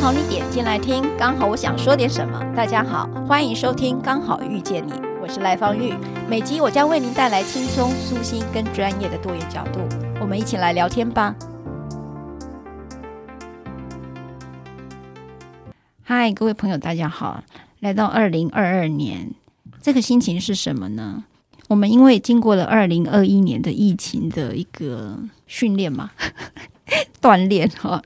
[0.00, 2.40] 好你点进来听，刚好我想说点什么。
[2.56, 5.92] 大家好，欢迎收听《刚好遇见你》，我是赖芳玉。
[6.30, 9.80] 每集我将为您带来轻松、舒心跟专业的多元角度，
[10.20, 11.34] 我们一起来聊天吧。
[16.04, 17.42] 嗨，各位朋友，大家好！
[17.80, 19.32] 来到二零二二年，
[19.82, 21.24] 这个心情是什么呢？
[21.66, 25.18] 我们因为经过了二零二一年的疫情的一个
[25.48, 26.12] 训练嘛，
[27.20, 28.02] 锻炼哈，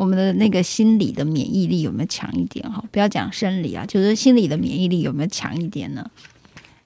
[0.00, 2.82] 我们的那个心理的免疫力有没有强一点哈？
[2.90, 6.10] 不要讲生理啊，就是心理的免疫力有没有强一点呢？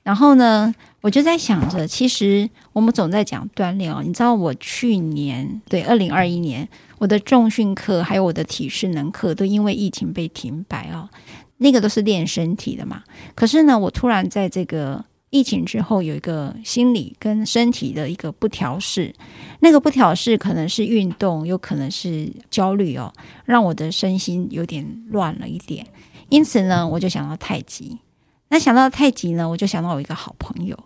[0.02, 4.02] 然后呢，我就在想着，其实我们总在讲锻炼哦。
[4.04, 11.08] 你知道，我去年对二零二一年，我的重训课还有我的体适能课都因为疫情被停摆哦。
[11.58, 13.04] 那个都是练身体的嘛。
[13.36, 15.04] 可是呢，我突然在这个。
[15.34, 19.12] 疫情之后有一个心理跟身体的一个不调试，
[19.58, 23.12] 那个不调试可能是运动，有可能是焦虑哦，
[23.44, 25.84] 让我的身心有点乱了一点。
[26.28, 27.98] 因此呢，我就想到太极。
[28.50, 30.78] 那想到太极呢，我就想到我一个好朋友，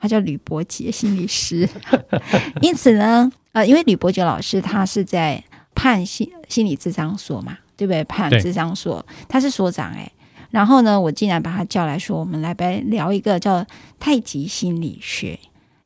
[0.00, 1.68] 他叫吕伯杰心理师。
[2.60, 5.40] 因此呢，呃，因为吕伯杰老师他是在
[5.76, 8.02] 判心心理智商所嘛，对不对？
[8.02, 10.10] 判智商所，他是所长哎。
[10.52, 13.66] 然后呢，我竟然把他叫来说：“我们来来聊一个叫
[13.98, 15.38] 太极心理学，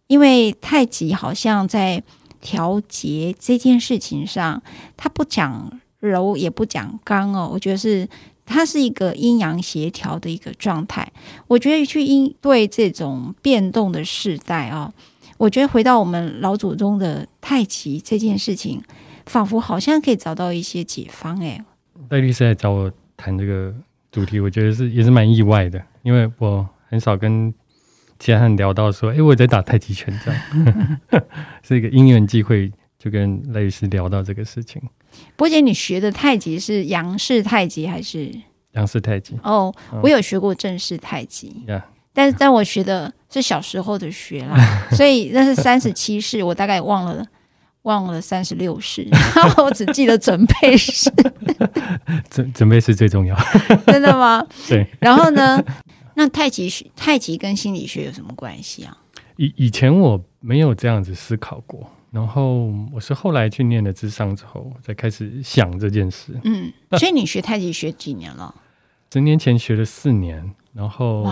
[0.09, 2.03] 因为太极好像在
[2.41, 4.61] 调节这件事情上，
[4.97, 8.09] 它不讲柔也不讲刚哦，我觉得是
[8.45, 11.11] 它是一个阴阳协调的一个状态。
[11.47, 14.93] 我觉得去应对这种变动的时代哦，
[15.39, 18.83] 我觉得回到我们老祖宗的太极这件事情，
[19.27, 21.39] 仿佛好像可以找到一些解方。
[21.41, 21.65] 哎，
[22.09, 23.73] 戴律师来找我谈这个。”
[24.17, 27.53] 主题我觉得是也是蛮意外的，因为我很少跟
[28.19, 31.23] 其他人聊到说，哎，我在打太极拳这样，
[31.63, 34.81] 是一个因缘际会，就跟赖律师聊到这个事情。
[35.37, 38.35] 波姐，你学的太极是杨氏太极还是
[38.73, 39.37] 杨氏太极？
[39.43, 39.71] 哦，
[40.03, 41.79] 我有学过正式太极，嗯、
[42.15, 44.57] 但是但我学的是小时候的学啦，
[44.97, 47.23] 所以那是三十七式，我大概忘了。
[47.87, 51.11] 忘了三十六式， 然后我只记得准备式。
[52.31, 53.37] 准准备是最重要，
[53.87, 54.45] 真的吗？
[54.69, 54.87] 对。
[55.01, 55.63] 然后呢？
[56.19, 58.97] 那太极学、太极跟心理学有什么关系啊？
[59.37, 66.33] 以以前我没有这样子思考过，然后我是后来去念了智商之后，才开始想这件事。
[66.45, 68.55] 嗯，所以你学太极学几年了？
[69.13, 71.27] 十年前学了四年，然后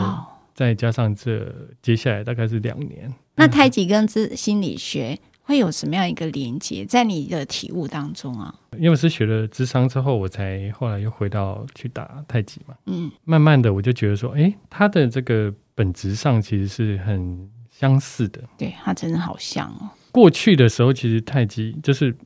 [0.54, 1.50] 再加上这
[1.80, 3.12] 接下来大概是两年。
[3.36, 5.18] 那太极跟之心理学？
[5.46, 8.54] 会有什么样一个连接在你的体悟当中啊？
[8.78, 12.74] 因为我是学了智商之后，我才后来又回到去打太极嘛。
[12.86, 18.40] 嗯，慢慢的我就觉得说，哎，它的这个本质上其实是很相似的。
[18.56, 19.90] 对，它真的好像哦。
[20.10, 22.16] 过去的时候，其实太极就是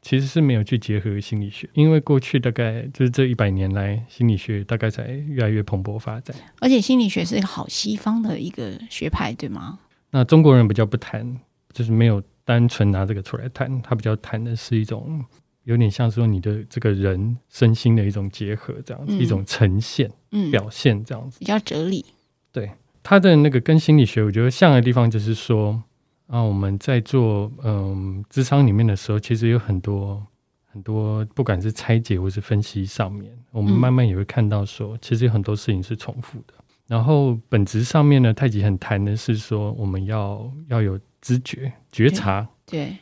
[0.00, 6.36] 其实是没有去结合心理学，因为过去大概就是这一百年来，心理学大概才越来越蓬勃发展。
[6.60, 9.80] 而且心理学是一个好西方的一个学派，对吗？
[10.12, 11.36] 那中国人比较不谈，
[11.72, 12.22] 就是没有。
[12.48, 15.22] 单纯拿这个出来谈，他比较谈的是一种
[15.64, 22.02] 有点像说你的这个人身心的一种结合，这样子、嗯、一种呈现、嗯、表现这样子，比较哲理。
[22.50, 22.70] 对
[23.02, 25.82] 他的那个跟心理学，我觉得像的地方就是说
[26.26, 30.26] 啊，我们在做嗯智商里面的时候，其实有很多
[30.72, 36.54] 很多，不管是拆解或是分析上面，我们慢慢也会看到说，嗯、其实有很多事情是重复的。
[36.86, 40.98] 然后本质上面呢，太极很谈的是说，我们要要有。
[41.20, 42.96] 知觉、觉察，对，对，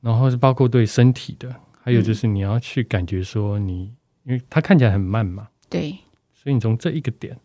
[0.00, 5.96] 然后是包括对身体的，还有就是你要去感觉说你，嗯、因为它看起来很慢嘛，对，
[6.34, 7.38] 所以你从这一个点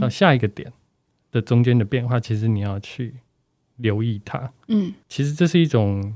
[0.00, 0.72] 到下一个点
[1.32, 3.14] 的中间的变化，嗯、其实你要去
[3.76, 6.14] 留意它，嗯，其实这是一种，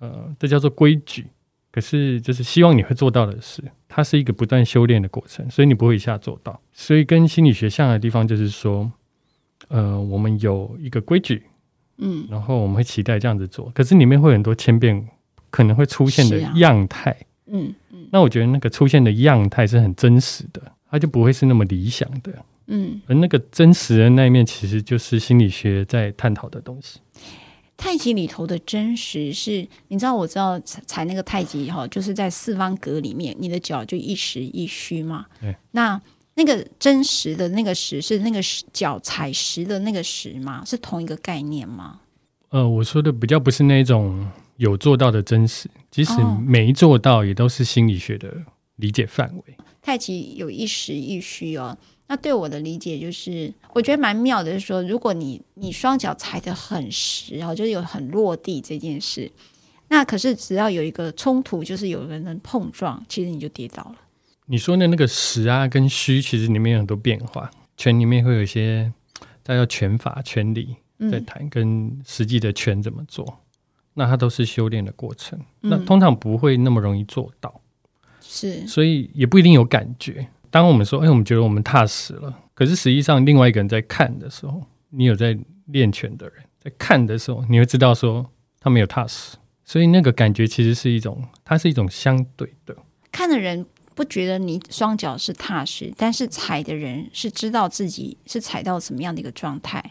[0.00, 1.26] 呃，这叫做规矩，
[1.70, 8.90] 可是就是希望你会做到的事，它是一个不断修炼的过程，所以你不会一下做到，所以跟心理学像的地方就是说，
[9.68, 11.44] 呃，我们有一个规矩。
[11.98, 15.08] 嗯，然后我们会期待这样子做，可是里面会有很多千变
[15.50, 17.16] 可能会出现的样态。
[17.46, 20.60] 嗯嗯，那我觉得那个出现的样态是很真实的，
[20.90, 22.32] 它就不会是那么理想的。
[22.66, 27.00] 嗯，而那个真实的那一面，其实就是心理学在探讨的东西。
[27.78, 35.24] 太极里头的真实是，你知道，我知道踩那个太极哈，就是在四方格里面，你的脚就一实一虚嘛。
[35.40, 35.54] 对。
[35.70, 35.98] 那
[36.38, 38.38] 那个真实的那个实是那个
[38.72, 40.62] 脚踩实的那个实吗？
[40.64, 41.98] 是同一个概念吗？
[42.50, 44.24] 呃，我说的比较不是那种
[44.56, 46.12] 有做到的真实，即使
[46.46, 48.32] 没做到，也都是心理学的
[48.76, 49.54] 理解范围。
[49.58, 49.64] 哦。
[49.82, 51.76] 太极有一实一虚哦。
[52.06, 59.28] 那对我的理解就是，我觉得蛮妙的，是说，如果你你双脚踩得很实哦，就是有很落地这件事，
[59.88, 63.96] 那可是只要有一个冲突，就是有人能碰撞，其实你就跌倒了。
[64.50, 68.90] 你说的那个实啊跟虚，其实里面有很多变化，拳里面会有一些，
[69.42, 70.74] 大家叫拳法、拳理
[71.10, 73.40] 在谈，嗯、跟实际的拳怎么做，
[73.92, 77.60] 那它都是修炼的过程，嗯、那通常不会那么容易做到，
[78.22, 80.26] 是，所以也不一定有感觉。
[80.50, 88.26] 当我们说“哎，我们觉得我们踏实了”，可是实际上另外一个人在看的时候，你有在练拳的人在看的时候，你会知道说
[88.58, 92.74] 他没有踏实，所以那个感觉其实是一种，它是一种相对的。
[93.12, 93.66] 看的人
[93.98, 99.82] 不觉得你双脚是踏实，但是踩的人是知道自己是踩到什么样的一个状态。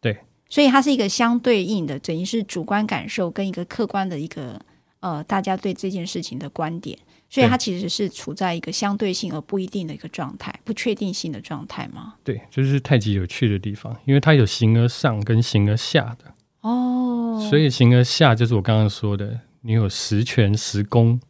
[0.00, 0.16] 对，
[0.48, 4.60] 所以它是一个相对应的，等于是主观感受跟一个客观的一个
[5.00, 6.96] 呃，大家对这件事情的观点。
[7.28, 12.14] 所以它其实是处在一个相对性而不一定的一个状态，不确定性的状态吗？
[12.22, 17.44] 对，就是太极有趣的地方，因为它有形而上跟形而下的哦。
[17.50, 21.20] 所以形而下就是我刚刚说的，你有十全十功，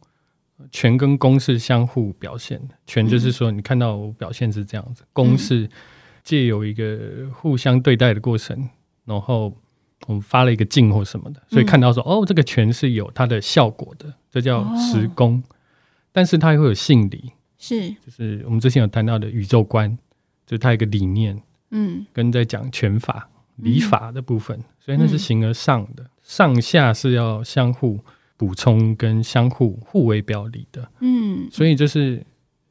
[0.71, 2.75] 拳跟公是相互表现的。
[2.85, 5.69] 权就是说你看到我表现是这样子，嗯、功是
[6.23, 8.69] 借由一个互相对待的过程，
[9.05, 9.55] 然后
[10.07, 15.43] 我们发了一个劲或什么的，所以看到说、嗯、哦，这个权是有它的效果的，这叫实功。
[15.47, 15.55] 哦
[16.11, 19.95] 但是它也会有性理，是，就是我们之前有谈到的宇宙观，
[20.43, 21.39] 就是它一个理念，
[21.69, 27.99] 嗯，跟在讲拳法、礼法的部分，嗯、所以那是形而上的，嗯、上下是要相互
[28.39, 32.15] 补充跟相互互为表里的，嗯，所以就是，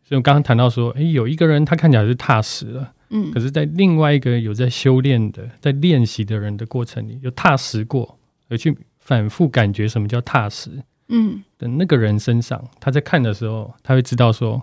[0.03, 8.19] 所以我刚刚谈到说，哎，有一个人他看起来是踏实了，嗯，可是在另外一个有在修炼的、在练习的人的过程里，有踏实过，
[8.49, 10.70] 而去反复感觉什么叫踏实。
[11.09, 14.62] 嗯，的那个人身上，他在看的时候，他会知道说，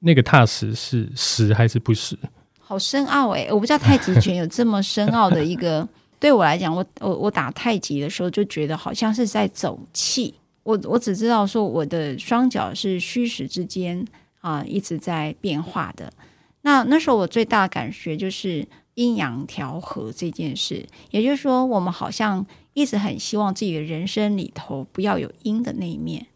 [0.00, 2.18] 那个踏实是实还是不实。
[2.58, 5.88] 好深奥哎、欸，我不知道太极拳有这么深奥的一个。
[6.22, 10.32] 对我来讲，我我我打太极的时候就觉得好像是在走气。
[10.62, 14.06] 我我只知道说，我的双脚是虚实之间
[14.40, 16.12] 啊一直在变化的。
[16.60, 18.64] 那那时候我最大的感觉就是
[18.94, 22.46] 阴阳调和这件事，也就是说，我们好像。
[22.74, 26.26] 一直很希望自己的人生里头不要有阴的那一面。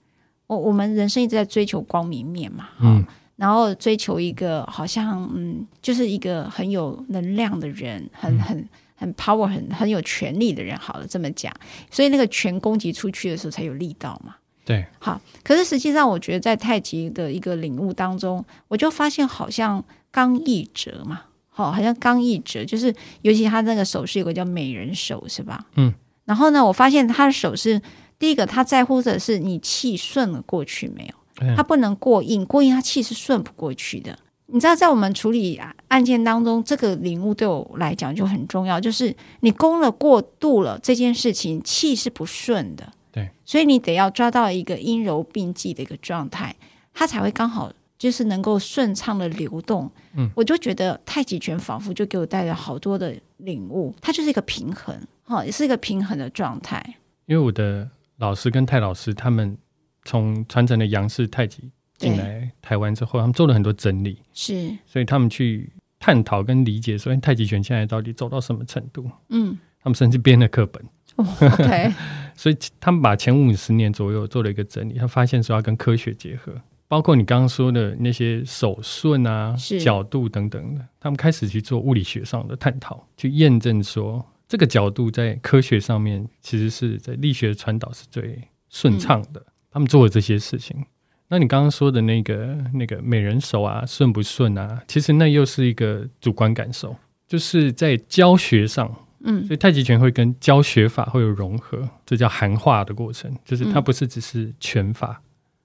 [0.47, 3.03] 我我们人生一直在追求光明面嘛，嗯，
[3.37, 10.77] 然后追求一个好像嗯，就是一个很有能量的人，很很很 power，很很有权力的人。
[10.79, 11.53] 好了，这么讲，
[11.91, 14.35] 所以那个拳攻击出去的时候才有力道嘛。
[14.65, 15.21] 对，好。
[15.45, 25.65] 可是实际上，我觉得在太极的一个领悟当中，我就发现好像刚毅者嘛，好，好像刚毅者，就是尤其他那个手势有个叫美人手，是吧？
[25.77, 25.95] 嗯。
[26.25, 27.81] 然后呢，我发现他的手势
[28.19, 31.55] 第一个，他在乎的是你气顺了过去没有？
[31.55, 34.19] 他不能过硬，过硬他气是顺不过去的。
[34.47, 42.93] 你知道，在我们处理案件当中，这个领悟对我来讲就很重要，就是你攻了过度了这件事情，气是不顺的。
[43.11, 46.55] 对，所以你得要抓到一个阴柔并济的一个状态，
[46.95, 49.91] 它才会刚好就是能够顺畅的流动。
[50.15, 54.97] 嗯，我就觉得太极拳仿佛就给我带来好多的领悟，它就是一个平衡。
[55.25, 56.95] 哈，也是一个平衡的状态。
[57.27, 59.59] 因为我的老师跟太老师他们
[60.05, 69.11] 从传承的杨氏太极进来台湾之后，他们做了很多整理，是，所以他们去探讨跟理解说，太极拳现在到底走到什么程度？
[69.29, 70.83] 嗯，他们甚至编了课本。
[71.17, 71.93] 哦，OK，
[72.37, 76.53] 所以他们把前五十年左右做了一个整理，他发现说要跟科学结合，
[76.89, 84.25] 包括你刚刚说的那些手顺啊、角度等等的，他们开始去做物理学上的探讨，去验证说。
[84.49, 89.41] 这个角度在科学上面，其实是在力学的传导是最顺畅的。
[89.41, 90.85] 嗯、他们做了这些事情，
[91.29, 94.83] 那你刚刚说的那个那个美人手啊，顺不顺啊？
[94.87, 96.95] 其实那又是一个主观感受，
[97.27, 105.21] 就是在教学上，嗯，所以太极拳会跟教学法会有融合，这叫含化的过程，就是它不是只是拳法，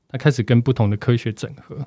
[0.09, 1.77] 它开始跟不同的科学整合，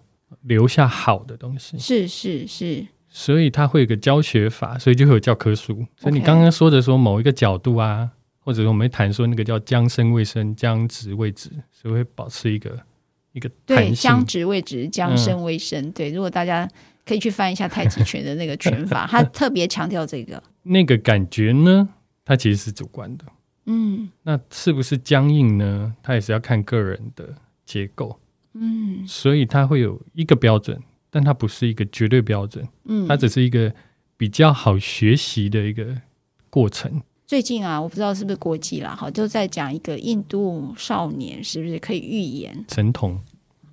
[0.42, 1.76] 留下好的东西。
[1.78, 2.86] 是是是。
[3.16, 5.86] 所以它会有个教学法，所以就会有教科书。
[5.96, 12.76] 所以你刚刚说的说某一个角度啊，或者我们谈说那个叫将身未生，将直未直，所以会保持一个
[13.34, 15.80] 一个对将直未直，将生为生。
[15.84, 16.66] 嗯、对，如果大家
[17.04, 20.42] 可以去翻一下太极拳的那个拳法， 他特别强调这个。
[20.62, 21.88] 那个感觉呢，
[22.24, 23.24] 它其实是主观的，
[23.66, 25.94] 嗯，那是不是僵硬呢？
[26.02, 27.34] 它也是要看个人的
[27.66, 28.18] 结构。
[28.54, 32.66] 嗯，所以它会有一个标准，但它不是一个绝对标准。
[32.84, 33.74] 嗯，它只是一个
[34.16, 36.00] 比较好学习的一个
[36.48, 37.02] 过程。
[37.26, 43.18] 最近啊，我不知道是不是国际啦，哈，就在讲一个印度少年是不是可以预言神童，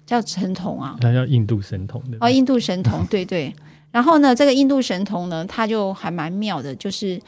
[0.06, 2.18] 叫神童啊，他叫印度神童的。
[2.22, 3.54] 哦，印度神童，对对。
[3.92, 7.22] 然后呢，这个印度神童呢，他就还蛮妙的，就是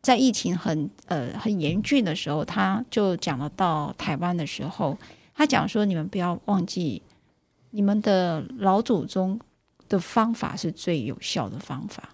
[0.00, 4.98] 在疫情很呃很严峻的时候，他就讲了到台湾的时候。
[5.40, 7.00] 他讲说：“你们不要忘记，
[7.70, 9.38] 你们的老祖宗
[9.88, 12.08] 的方法是最有效的方法。”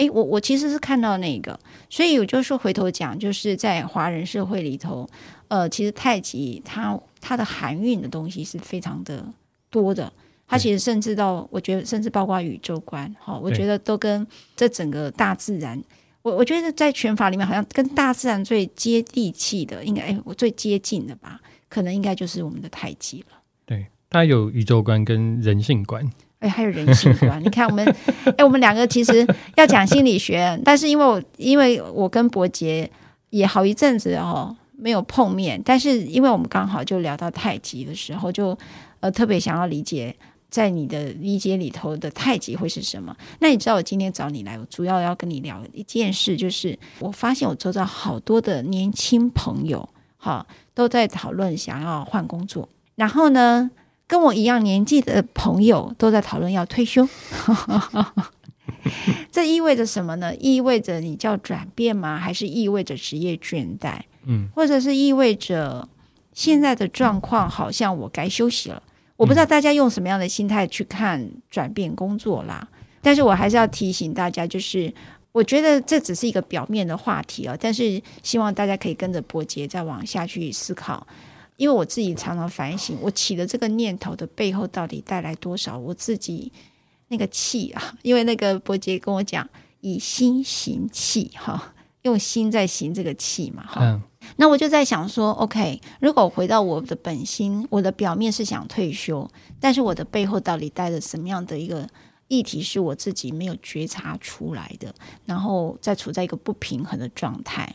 [0.00, 1.58] 诶，我我其实是看到那个，
[1.90, 5.06] 所以我就说回头讲，就是在华人社会里头，
[5.48, 9.24] 呃，其实太极它它的含蕴的东西是非常的
[9.68, 10.10] 多的。
[10.48, 14.26] 它其实甚至到，我觉得甚至包括宇宙观，哈，我觉得都跟
[14.56, 15.80] 这整个大自然，
[16.22, 21.40] 我我觉得在拳法里面，好像跟大自然最接地气的，应该诶，我最接近的吧。
[21.68, 23.26] 可能应该就是我们的太极了。
[23.64, 26.04] 对，它有宇宙观跟人性观，
[26.40, 27.42] 哎，还有人性观。
[27.42, 27.96] 你看， 我们
[28.36, 32.90] 哎，我们两个其实要讲心理学，但是因为我因为我跟伯杰
[33.30, 38.58] 也好一阵子哦没有碰面，但是因为我们刚好就聊到太极的时候，就
[39.00, 40.14] 呃特别想要理解，
[40.48, 43.14] 在你的理解里头的太极会是什么。
[43.38, 50.46] 那你知道我今天找你来，我主要要跟你聊一件事，就是我发现我周遭好多的年轻朋友，哈。
[50.72, 53.70] 都在讨论想要换工作，然后呢，
[54.10, 57.08] 跟我一样年纪的朋友都在讨论要退休。
[59.30, 60.34] 这意味着什么呢？
[60.34, 62.18] 意味着你叫转变吗？
[62.18, 64.00] 还是意味着职业倦怠？
[64.24, 65.88] 嗯，或者是意味着
[66.32, 68.82] 现在的状况好像我该休息了？
[69.16, 72.66] 我不知道大家用什么样的心态去看转变工作啦。
[73.00, 74.92] 但是我还是要提醒大家，就是。
[75.32, 81.06] 我觉得这只是一个表面的话题啊，但是希望大家可以跟着伯杰再往下去思考，
[81.60, 86.50] 因为我自己常常反省，我起的这个念头的背后到底带来多少我自己
[87.08, 87.94] 那个气啊？
[88.00, 89.46] 因为那个伯杰跟我讲，
[89.82, 93.82] 以心行气哈，用心在行这个气嘛哈。
[93.82, 94.00] 嗯。
[94.36, 101.86] 那我就在想说，OK，如果回到我的本心，我的表面是想退休，但是我的背后到底带着什么样的一个？
[102.28, 104.94] 议题是我自己没有觉察出来的，
[105.26, 107.74] 然后再处在一个不平衡的状态。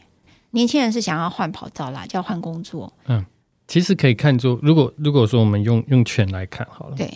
[0.52, 2.94] 年轻人是想要换跑道啦，要换工作。
[3.08, 3.26] 嗯，
[3.68, 7.10] 其实可以看作，如果如果说我们用用拳来看好了，对，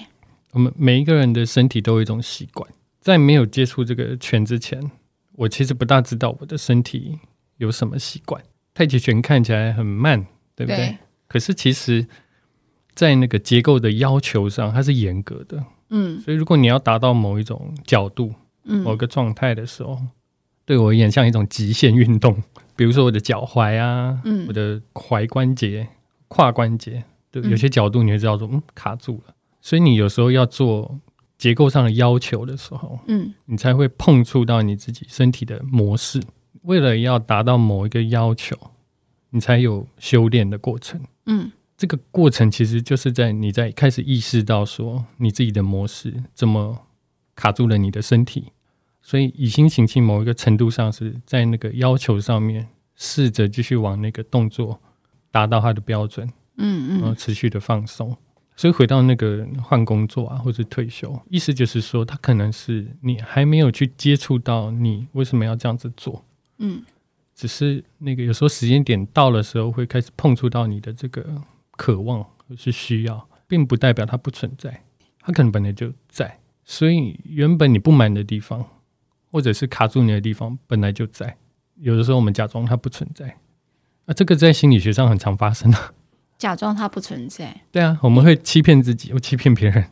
[0.51, 4.91] 我们每一个人的身体都有一种习惯，在没有接触这个拳之前，
[5.33, 7.19] 我其实不大知道我的身体
[7.57, 8.41] 有什么习惯。
[8.73, 10.25] 太极拳看起来很慢，
[10.55, 10.77] 对不对？
[10.77, 10.97] 对。
[11.27, 12.07] 可是其实，
[12.95, 15.63] 在那个结构的要求上，它是严格的。
[15.89, 19.99] 嗯，所以如果你要达到某一种角度，嗯，某个状态的时候，
[20.65, 22.41] 对我而言像一种极限运动。
[22.75, 25.87] 比如说我的脚踝啊，嗯，我的踝关节、
[26.29, 29.35] 胯关节，对，有些角度你会知道说，嗯，卡住了。
[29.59, 30.97] 所以你有时候要做
[31.37, 36.23] 结构上的要求的时候，嗯，你才会碰触到你自己身体的模式。
[36.61, 38.55] 为了要达到某一个要求，
[39.31, 41.51] 你才有修炼的过程，嗯。
[41.77, 46.77] 这个过程其实就是在你在开始意识到说你自己的模式怎么
[47.35, 48.51] 卡住了你的身体，
[49.01, 52.67] 所以以心行气某一个程度上是在那个要求上面
[52.97, 54.81] 试着继续往那个动作
[55.31, 58.15] 达到他的标准，嗯嗯，然后持续的放松。
[58.55, 66.25] 所以回到那个换工作啊，或者退休，意思就是说，他可能是你还没有去接触到你为什么要这样子做，
[66.57, 66.83] 嗯，
[67.35, 71.25] 只是那个有时候时间点到的时候会开始碰触到你的这个。
[71.79, 74.83] 渴望或是需要，并不代表它不存在，
[75.21, 76.37] 它可能本来就在。
[76.65, 78.67] 所以原本你不满的地方，
[79.31, 81.37] 或者是卡住你的地方，本来就在。
[81.77, 83.37] 有的时候我们假装它不存在，
[84.09, 85.77] 啊，这个在心理学上很常发生的。
[86.39, 87.61] 假装它不存在。
[87.71, 89.85] 对啊，我们会欺骗自己，又欺骗别人，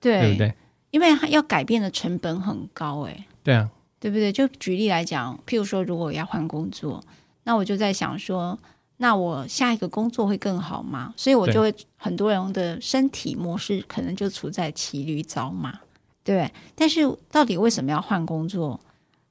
[0.00, 0.54] 对，对不对？
[0.92, 3.26] 因为要改变的成本很高，哎。
[3.42, 4.30] 对啊，对不对？
[4.30, 7.02] 就举例来讲，譬如说，如果我要换工作，
[7.42, 8.56] 那我就在想说。
[8.98, 11.12] 那我下一个工作会更好吗？
[11.16, 15.80] 所以我就会很多人的身体模式可能就处在骑驴找马，
[16.22, 16.48] 对。
[16.76, 18.80] 但是到底为什么要换工作？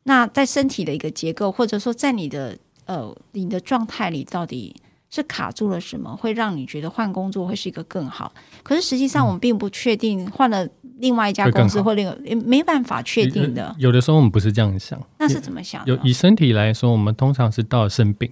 [0.04, 4.76] 那在身体的一个结构，或者说在你的呃你的状态里，到底
[5.10, 8.32] 是卡住了什么，会让你觉得换工作会是一个更好？
[8.64, 10.68] 可是实际上我们并不确定换了
[11.00, 13.76] 另外一家公司或另也没办法确定的。
[13.78, 15.86] 有的时候我们不是这样想，那是怎么想？
[15.86, 18.32] 有以身体来说，我们通常是到了生病。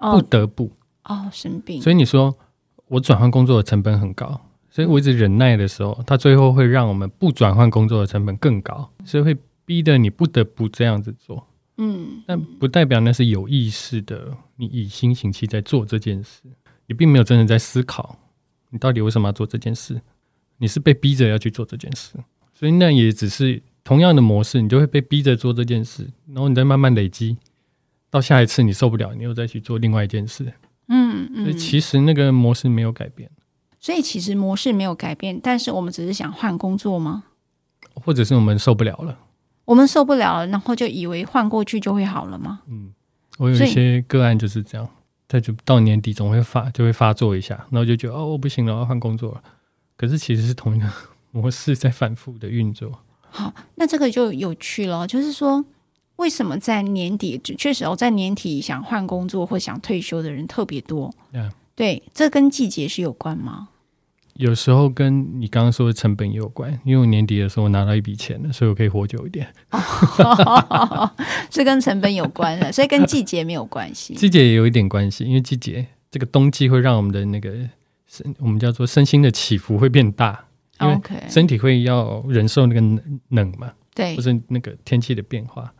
[0.00, 0.70] 不得不
[1.06, 2.32] 哦，生病，所以你说
[2.86, 4.40] 我转换工作的成本很高，
[4.70, 11.44] 所以我一直忍耐的时候，它最后会让我们不转换工作的成本更高，所以会逼得你不得不这样子做。
[11.78, 16.42] 嗯，但不代表那是有意识的，你以心行气在做这件事，
[16.86, 18.18] 你并没有真的在思考
[18.70, 20.00] 你到底为什么要做这件事，
[20.58, 22.14] 你是被逼着要去做这件事，
[22.52, 27.38] 所以那也只是同样的模式，你就会被逼着做这件事，然后你再慢慢累积，
[28.10, 30.52] 到下一次你受不了，你又再去做另外一件事。
[30.88, 33.30] 嗯嗯，所以其实那个模式没有改变，
[33.78, 37.24] 所以其实模式没有改变，但是我们只是想换工作吗？
[37.94, 39.16] 或者是我们受不了了？
[39.68, 42.60] 我们受不了了，然后就以为换过去就会好了吗？
[42.68, 42.90] 嗯，
[43.36, 44.88] 我有一些个案就是这样，
[45.28, 49.42] 他就到年底总会发就会发作一下，然后就觉得哦，我不行了，我要换工作了。
[49.98, 50.86] 可是其实是同一个
[51.32, 52.98] 模式在反复的运作。
[53.28, 55.64] 好， 那这个就有趣了，就是说。
[56.16, 57.40] 为什么在年底？
[57.56, 61.14] 确实，哦在年底想换工作或想退休的人特别多。
[61.32, 61.52] Yeah.
[61.76, 63.68] 对，这跟季节是有关吗？
[64.38, 69.52] 有时候跟你刚刚说的成本也有关，因为我年底的时候我拿到一笔钱了，所以我可以活久一点。
[71.50, 74.14] 是跟成本有关的，所以跟季节没有关系。
[74.14, 77.52] 季节也有一点关系，因为季节这个冬季会让我们的那个
[78.06, 80.44] 身，我们叫做身心的起伏会变大，
[80.80, 85.74] 因为身体会要忍受那个冷嘛，对，或是那个天气的变化。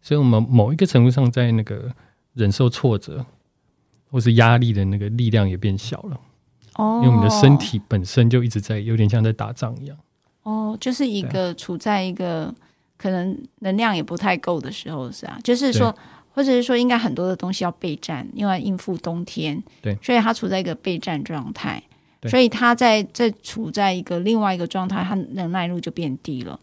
[0.00, 1.92] 所以，我们某一个程度上，在那个
[2.34, 3.26] 忍受挫折
[4.12, 6.20] 或是压力的那个力量也变小了。
[6.76, 9.96] 哦，因为我们的身体本身就一直在，有点像在打仗一样。
[10.42, 12.54] 哦，就是一个处在一个
[12.96, 15.94] 可能能量也不太够的时候，是啊，就是说，
[16.32, 19.62] 或者是说，应该很多的东西要备战，因为应付冬天。
[19.82, 21.82] 对，所以他处在一个备战状态，
[22.28, 26.58] 所以他在在处在一个另外一个状态，他能耐度就变低了。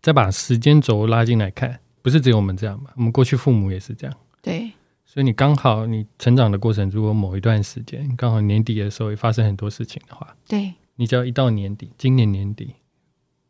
[0.00, 1.80] 再把时间轴拉进来看。
[2.02, 2.90] 不是只有我们这样嘛？
[2.94, 4.16] 我们过去父母也是这样。
[4.40, 4.70] 对，
[5.16, 12.74] 所以你刚好你成长的过程，如果某一段时间刚好年底的时候也发生很多事情的话，对，你只要一到年底，今年年底，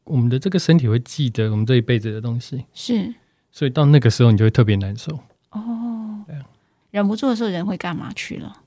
[0.05, 3.13] 我们的这个身体会记得我们这一辈子的东西，是，
[3.51, 5.19] 所以到那个时候你就会特别难受。
[5.51, 6.25] 哦，
[6.93, 8.59] 忍不住的时候人会干嘛去了？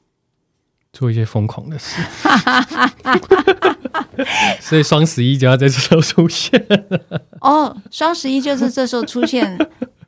[0.92, 2.02] 做一些疯狂的事，
[4.60, 6.62] 所以双十一就要在这时候出现。
[7.40, 9.58] 哦，双十一就是这时候出现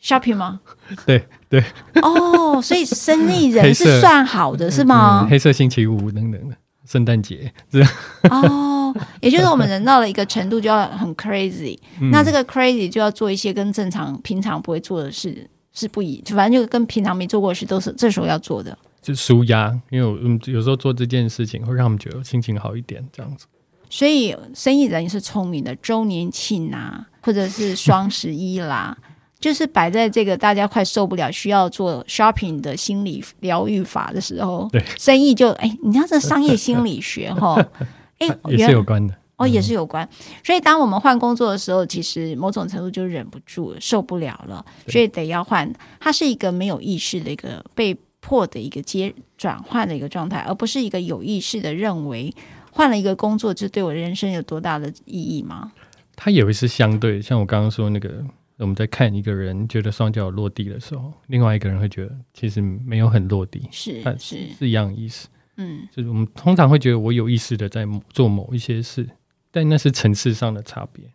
[0.01, 0.59] shopping 吗？
[1.05, 1.63] 对对。
[2.01, 5.27] 哦，所以生意人是算好的，是吗？
[5.29, 7.81] 黑色星期五等等的，圣诞节是。
[8.29, 18.77] 哦，也就是我们人到了一个程度就要很 crazy，嗯，那这个 crazy 就要做一些跟正常平常不会做的事，是不一，反正就跟平常没做过的事都是这时候要做的。
[19.01, 23.47] 就舒压，因为我们有时候做这件事情会让我们觉得心情好一点，这样子。
[23.89, 28.95] 所以生意人也是聪明的，周年庆啊，或者是双十一啦，
[29.41, 37.55] 就是摆在这个大家快受不了需要做 shopping 的心理疗愈法的时候，对，生意就哎，你知道这商业心理学哈，
[38.19, 40.07] 哎也是有关的哦，也是有关。
[40.43, 45.69] 所以当我们换工作的时候，其实某种程度就忍不住了，受不了了，所以得要换。
[45.99, 47.97] 它是一个没有意识的一个被。
[48.23, 52.31] 迫的一个接转换的一个状态，而不是一个有意识的认为
[52.69, 55.71] 换了一个工作就对我人生有多大的意义吗？
[56.15, 58.23] 它也会是相对，像我刚刚说那个，
[58.63, 65.27] 我们在看一个人觉得双脚落地的时候，另外一个人会觉得其实没有很落地，是是是一样的意思。
[65.57, 69.09] 嗯，就是我们通常会觉得我有意识的在做某一些事，
[69.51, 71.05] 但那是层次上的差别。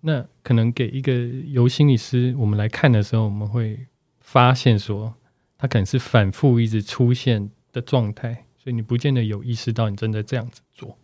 [0.00, 1.12] 那可能给一个
[1.48, 3.86] 由心理师我们来看的时候，我们会
[4.20, 5.14] 发现说。
[5.62, 10.96] 他可能是反复一直出现的状态，所以你不见得有意识到你正在这样子做。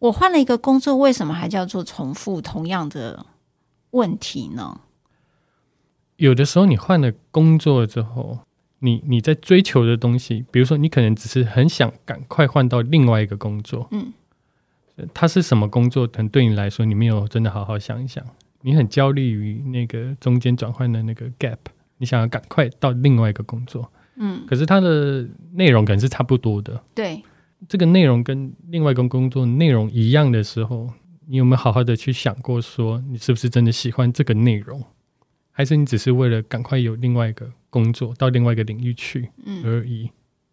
[0.00, 3.24] 我换了一个工作，为什么还叫做重复同样的
[3.92, 4.82] 问题呢？
[6.22, 8.38] 有的时候你换了工作之后，
[8.78, 14.12] 你你在追求的东西，比如说你可能只是很想赶快换到另外一个工作，嗯，
[15.12, 16.06] 它是什么工作？
[16.06, 18.24] 可能对你来说，你没有真的好好想一想，
[18.60, 21.58] 你很焦虑于那个中间转换的那个 gap，
[21.98, 23.90] 你想要赶快到另外一个工作。
[24.14, 26.80] 嗯，可是它的内容可能是差不多的。
[26.94, 27.20] 对，
[27.68, 30.88] 这个内容跟另外一个工作内容一样的时候，
[31.26, 34.80] 你有没有好好的去想过，说你是不是真的喜欢这个内容，
[35.52, 39.30] 还是你只是为了赶快有另外一个工作到另外一个领域去
[39.62, 40.10] 而已？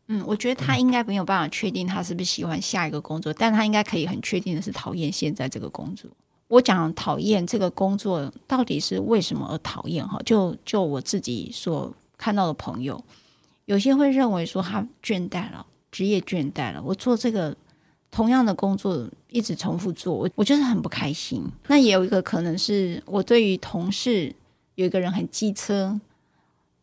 [0.07, 6.09] 嗯，我觉得他应该没有办法确定他是不是喜欢下一个工作，但他应该可以很确定的是讨厌现在这个工作。
[6.47, 10.07] 我讲讨厌这个工作到底是为什么而讨厌？
[10.07, 13.03] 哈，就就我自己所看到的朋友。
[13.65, 16.81] 有些会认为说他倦怠了，职业倦怠了。
[16.83, 17.55] 我做这个
[18.09, 21.43] 同样的工作，一直重复做，我我就是很不开心。
[21.67, 24.33] 那也有一个可能是我对于同事
[24.79, 25.99] 有一个人很机车，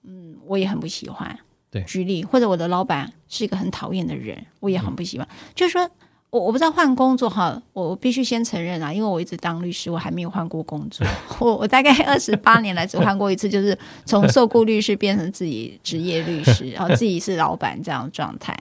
[0.03, 1.35] 嗯，我也很不喜欢。
[1.71, 5.27] 对，举例或者我的老板是一个很讨厌的人，我也很不喜欢。
[5.31, 5.91] 嗯、就是说，
[6.29, 11.07] 我我不知道换工作哈，我必须先承认啊，因为我一直当律师，我还没有换过工作。
[11.41, 18.55] 我我大概二十八年来只换过一次，就是从受雇律师变成自己职业律师，然后自己是老板这样的状态。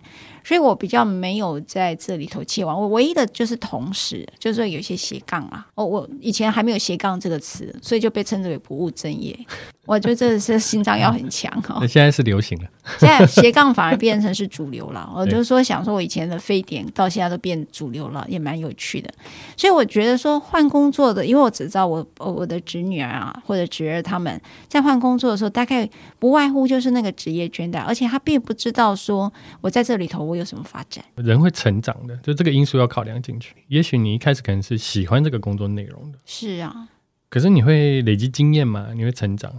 [0.46, 5.66] 所以我比较没有在这里头切完，我唯一的就是同时，就是说有些斜杠啊。
[5.74, 9.36] 哦，我以前还没有斜杠这个词，所以就被称之为不务正业。
[9.88, 11.80] 我觉得这是心脏要很强哈。
[11.86, 12.68] 现在是流行了，
[13.00, 15.08] 现在斜杠反而变成是主流了。
[15.16, 19.12] 我就是说，想说我以前的非典到现在都变主流了，也蛮有趣的。
[19.56, 29.32] 所以我觉得说换工作的，因为我只知道我我的侄女儿啊或者侄儿他们在换工作的时候，大概不外乎就是那个职业倦怠，而且他并不知道说
[29.62, 31.04] 我在这里头我有什么发展。
[31.16, 33.56] 人会成长的，就这个因素要考量进去。
[33.68, 36.90] 也许你一开始可能是喜欢这个工作内容的，是啊。
[37.30, 38.94] 可是你会累积经验嘛？
[38.94, 39.54] 你会成长。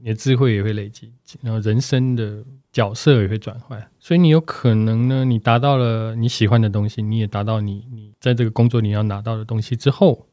[0.00, 1.10] 你的智慧也会累积，
[1.40, 10.26] 然后人生的角色也会转换，所以你有可能呢，你达到了你喜欢的东西，你也达到你你在这个工作你要拿到的东西之后，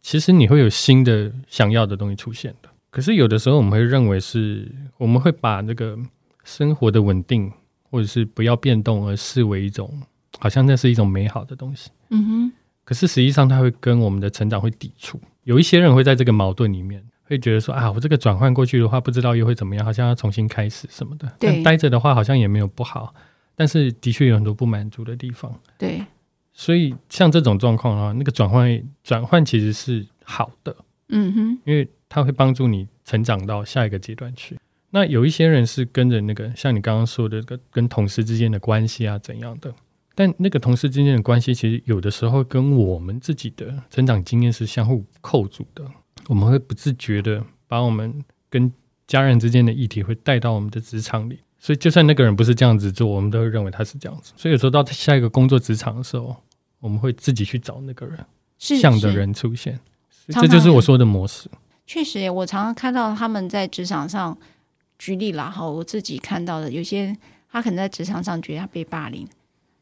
[0.00, 2.68] 其实你会有新的想要的东西出现的。
[2.90, 5.98] 可是有的时候我们会认为是，我们会把这个
[6.44, 7.52] 生活的稳定
[7.90, 9.92] 或者是不要变动而视为一种，
[10.38, 11.90] 好像那是一种美好的东西。
[12.10, 12.52] 嗯哼。
[12.84, 17.04] 可是实际上它会跟我们的成长会抵触，有一些人会在这个矛盾里面。
[17.24, 21.30] 会觉得说啊，我这个转换过去的话，不知道又会怎么样，好像要重新开始什么的。
[21.38, 23.14] 对，但待着的话好像也没有不好，
[23.54, 25.54] 但是的确有很多不满足的地方。
[25.76, 26.02] 对，
[26.54, 30.74] 所以像这种状况啊，那个转换转换其实是好的。
[31.10, 34.58] 嗯哼，因为它会帮助你成长到下一个阶段去。
[34.90, 39.72] 那有一些人是跟着那个，像你刚刚说的，跟跟同事之间的关系啊怎样的，
[40.14, 45.84] 但那个同事之间的关系，其实有的时候跟我们自己的成长经验是相互扣住的。
[46.26, 48.72] 我们会不自觉的把我们跟
[49.06, 54.32] 家人之间的议题会带到我们的职场里，所以就算那个人不是这样子做，我们都会认为他是这样子。
[54.36, 56.36] 所以有时候到下一个工作职场的时候，
[56.80, 58.18] 我们会自己去找那个人
[58.58, 59.78] 像的人出现，
[60.28, 61.48] 这就是我说的模式。
[61.86, 64.36] 确实，我常常看到他们在职场上
[64.98, 67.16] 举例啦，哈，我自己看到的有些
[67.50, 69.26] 他可能在职场上觉得他被霸凌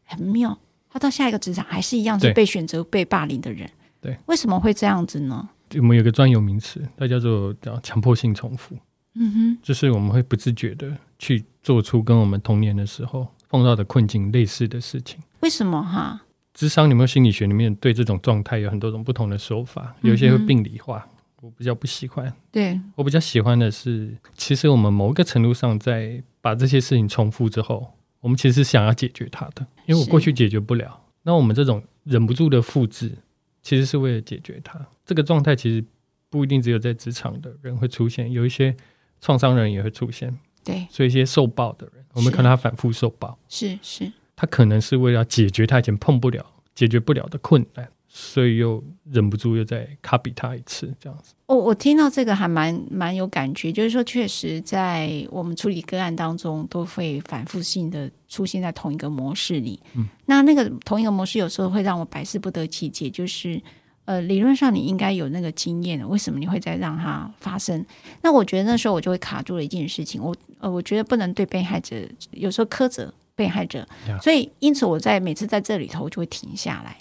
[0.05, 0.57] 很妙，
[0.91, 3.69] 他到下一个职场还是一样是被选择被霸凌的人，
[4.01, 5.49] 对，为什么会这样子呢？
[5.75, 8.77] 我们有个专有名词，它叫做叫强迫性重复。
[9.15, 15.19] 嗯哼，就是我们会不自觉的去做出跟我们童年的时候碰到的困境类似的事情。
[15.41, 16.21] 为什么哈？
[16.53, 21.07] 智商，你有没有心理学里面对这种状态有很多种不同的说法，有一些会病理化，
[21.41, 22.33] 我比较不喜欢。
[22.51, 33.13] 对，我比较喜欢的是，其实我们某一个程度上在把这些事情重复之后，我们其实是想要解决它的，因为我过去解决不了，那我们这种忍不住的复制。
[33.63, 35.85] 其实是为了解决它，这个状态其实
[36.31, 38.73] 不一定只有在职场的人会出现，有一些
[39.21, 40.33] 创伤人也会出现。
[40.63, 46.47] 对，所以一些受暴的人，我们看到他反复受暴，是是，他可能是为了解决他以前碰不了、
[46.77, 47.89] 解决不了的困难。
[48.19, 51.35] 所以又忍不住又再 copy 他一次，这样子。
[51.45, 59.79] 我我听到这个还蛮蛮有感觉，就是说确实在我们处理个案当中，都会反复性的出现在同一个模式里。
[59.93, 63.61] 嗯，那那个同一个模式有时候会让我百思不得其解，就是
[64.07, 67.85] 呃，理论上你应该有那个经验，为什么你会再让它发生？
[68.23, 71.95] 那我觉得那时候我就会卡住了一件事情，我呃，我觉得不能对被害者
[72.31, 73.87] 有时候苛责被害者，
[74.23, 76.97] 所以因此我在每次在这里头就会停下来。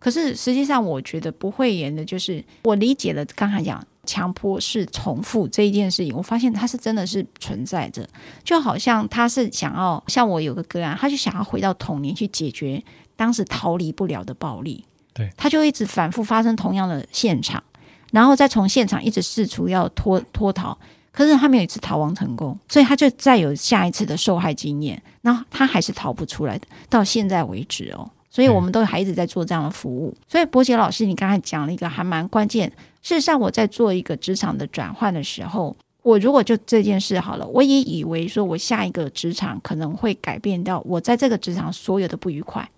[0.00, 8.08] 可是实际上，我觉得不会演的，就是我理解了刚才讲强迫是重复这一件事情，我发现它是真的是存在着，
[8.42, 12.82] 就好像他是想要像我有个个案，他就想要回到童年去解决
[13.14, 14.82] 当时逃离不了的暴力，
[15.12, 17.62] 对，他就一直反复发生同样的现场，
[18.10, 20.76] 然后再从现场一直试图要脱脱逃，
[21.12, 28.10] 可是他没有一次逃亡成功，所以他就再有下一次的受害经验，然后他还是逃不出来的，到现在为止哦。
[28.30, 30.14] 所以我们都还一直在做这样的服务。
[30.28, 32.70] 所以伯杰老师，你刚才讲了一个还蛮关键。
[33.02, 42.70] 事实上，我在做一个职场的转换的时候，我如果就这件事好了，我也以为说我下一个职场可能会改变掉我在这个职场所有的不愉快。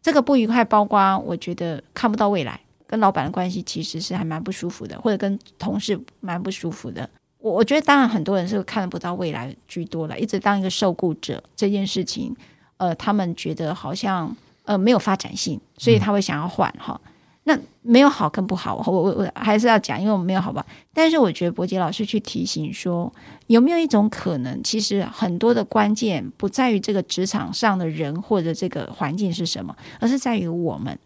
[0.00, 7.06] 这个不愉快包括我觉得看不到未来，跟老板的关系其实是还蛮不舒服的，或者跟同事蛮不舒服的。
[7.40, 12.34] 我我觉得当然很多人是看不到未来居多了，一直当一个受雇者这件事情，
[12.78, 14.34] 呃，他们觉得好像。
[14.68, 17.12] 呃，没有发展性，所以他会想要换哈、嗯。
[17.44, 20.64] 那没有好跟不好，我我我还是要讲，因为我们没有好吧。
[20.92, 23.10] 但是我觉得伯杰老师去提醒说，
[23.46, 30.98] 有没有一种可能，其实很多的关键不在于这个职场上的人或者这个环境是什么，而是在于我们，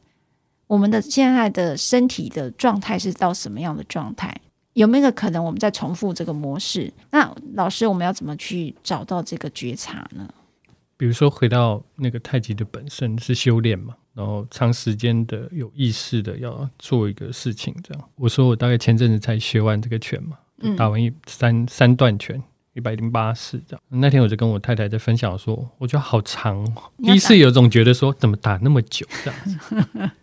[0.67, 4.35] 我们的现在的身体的状态是到什么样的状态？
[4.73, 6.93] 有没有可能我们在重复这个模式？
[7.13, 10.29] 那老师，我们要怎么去找到这个觉察呢？
[11.03, 18.09] 比如说回到那个太极的本身是修炼嘛，然后长时间的有意识的要做一个事情，这样。
[18.15, 20.39] 我说我大概前阵子才学完这个拳嘛，
[20.77, 22.41] 打完一三三段拳。
[22.75, 26.65] 一百零八式这样，那天我就跟我太太在分享说，我觉得好长，
[26.99, 29.77] 第一次有种觉得说怎么打那么久这样子，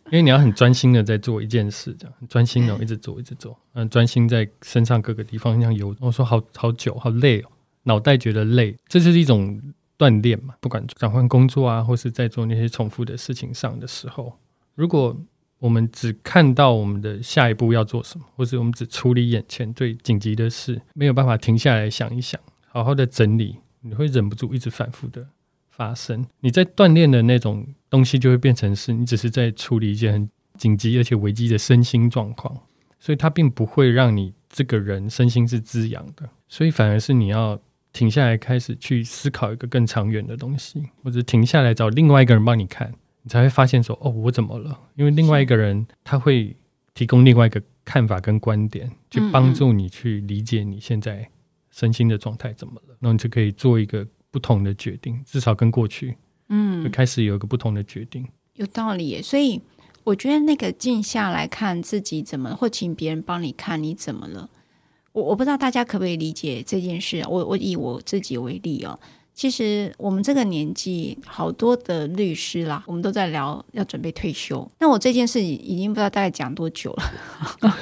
[0.05, 5.93] 因为你要很专心的在做一件事，这样很专心的一直做一直做，嗯，专心在身上各个地方这样游。
[5.99, 7.51] 我说好好久好累哦，
[7.83, 9.61] 脑袋觉得累，这就是一种
[9.99, 10.55] 锻炼嘛。
[10.59, 14.33] 不管转换工作啊，或是在做那些重复的事情上的时候，
[14.73, 15.15] 如果
[15.59, 25.27] 我们只看到我们的下一步要做什么，或者我们只处理眼前最紧急的事，没有办法停下来想一想，好好的整理，你会忍不住一直反复的
[25.69, 26.25] 发生。
[26.39, 32.57] 你在锻炼的那种东西，就会变成是你只是在处理一件很紧急而且危机的身心状况，
[32.97, 37.59] 所以它并不会让你这个人身心是滋养的，所以反而是你要
[37.91, 42.93] 停下来，开始去思考一个更长远的东西，或者停下来找另外一个人帮你看。
[43.23, 44.79] 你才会发现说，哦，我怎么了？
[44.95, 46.55] 因为另外一个人他会
[46.93, 51.29] 提供另外一个看法跟观点，去帮助你去理解你现在
[51.69, 52.95] 身心的状态怎么了。
[52.99, 56.15] 那你就可以做一个不同的决定，至少跟过去，
[56.47, 58.25] 嗯，就开始有一个不同的决定。
[58.53, 59.21] 有道理耶。
[59.21, 59.61] 所以
[60.05, 64.49] 我觉得那个静下来看自己怎么，或请别人帮你看你怎么了。
[65.19, 67.21] 我我不知道大家可不可以理解这件事。
[67.27, 68.97] 我我以我自己为例哦。
[69.33, 74.69] 其实我们这个年纪，好多的律师啦，我们都在聊要准备退休。
[74.79, 76.91] 那我这件事已经不知道大概讲多久
[77.61, 77.77] 了，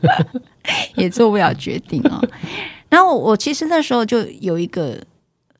[0.96, 2.20] 也做不了决定啊。
[2.90, 5.02] 然后我其实那时候就有一个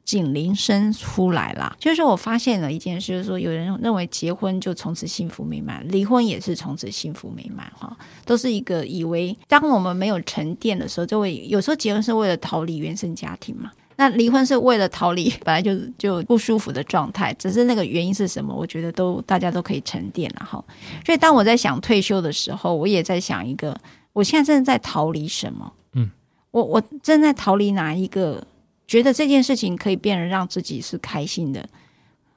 [0.09, 7.95] 警铃声出来了，就是我发现了一件事，就是说有人认为结婚就从此幸福美满，离婚也是从此幸福美满哈，
[8.25, 13.71] 都是一个以为当我们没有沉淀的时候，就会有时候结婚是为了逃离原生家庭嘛。
[13.97, 18.55] 那离婚是为了逃离 本来就就不舒服的状态，只是那个原因是什么？
[18.55, 20.65] 我觉得都大家都可以沉淀了哈。
[21.05, 23.79] 所以当我在想退休的时候，我也在想一个，
[24.15, 25.71] 我现在正在逃离什么？
[25.93, 26.11] 嗯，
[26.51, 28.43] 我我正在逃离哪一个？
[28.89, 31.69] 觉得这件事情可以变得让自己是开心的。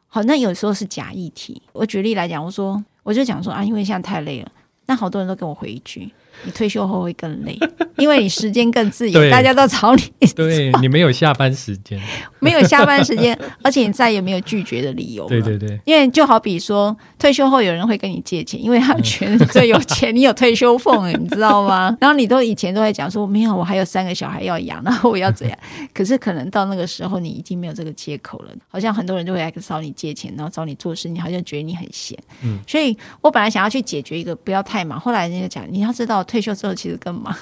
[0.07, 1.61] 好，那有时候是假议题。
[1.71, 4.51] 我举例来讲，我说我就讲说啊，因为现在太累了。
[4.85, 6.11] 那好多人都跟我回一句。
[6.43, 7.57] 你退休后会更累，
[7.97, 10.01] 因为你时间更自由，大家都找你。
[10.35, 11.99] 对，你没有下班时间，
[12.39, 15.27] 没有下班时间，而且你再也没有拒绝的理由。
[15.27, 21.95] 对对对，因为就好比说，退休后有人会跟你借钱，因为他们觉得你最有钱， 你有退休俸，你知道吗？
[22.01, 25.57] 然后你都以前都会讲说，没有，我还有三个小孩要养，然后我要怎样？
[25.93, 28.51] 可是可能到那个时候，你已经没有这个借口了。
[28.67, 32.17] 好像很多人就会来找你借钱，然后找你做事，你好像觉得你很闲。
[32.43, 36.20] 嗯，所以我本来想要去解决一个不要太忙，后来人家讲，你要知道。
[36.23, 37.35] 退休之后其实更忙，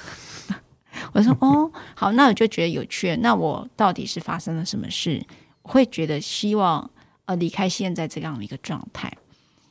[1.13, 3.15] 我说 哦，好，那我就觉得有趣。
[3.18, 5.24] 那我到底是发生了什么事？
[5.62, 6.89] 我会觉得希望
[7.26, 9.12] 呃离开现在这样的一个状态。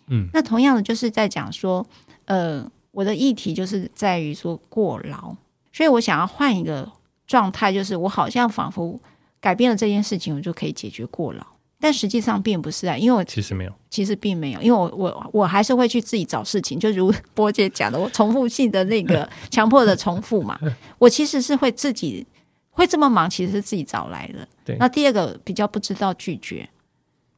[0.08, 1.86] 嗯，那同样的就是在讲说，
[2.24, 5.34] 呃，我的议题就是在于说过劳，
[5.72, 6.90] 所以我想要换一个
[7.26, 8.98] 状态，就是我好像仿佛
[9.40, 11.46] 改变了这件事情，我就可以解决过劳。
[11.80, 20.58] 但实际上并不是啊，因为我其实没有，其实并没有，因为我我我还是会去自己找事情，就如波姐讲的，我重复性的那个 强迫的重复嘛，
[20.98, 22.26] 我其实是会自己
[22.70, 24.46] 会这么忙，其实是自己找来的。
[24.64, 26.68] 对，那第二个比较不知道拒绝，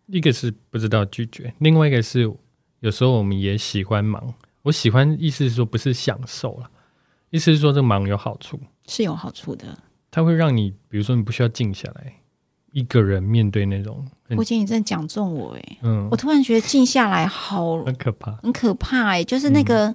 [0.07, 2.23] 一个是不知道拒绝，另外一个是
[2.81, 6.71] 有时候我们也喜欢忙，我喜欢意思是说不是享受了，
[7.29, 9.79] 意思是说这忙有好处，是有好处的，
[10.11, 12.15] 它会让你，比如说你不需要静下来。
[12.73, 14.05] 一个人面对那种，
[14.37, 19.95] 我觉得你真的讲中我哎，嗯，我突然觉得静下来好很可怕，很可怕哎，就是那个